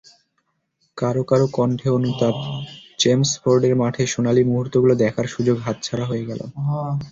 [0.97, 6.41] কারও কারও কণ্ঠে অনুতাপ—চেমসফোর্ডের মাঠে সোনালি মুহূর্তগুলো দেখার সুযোগ হাতছাড়া হয়ে গেল।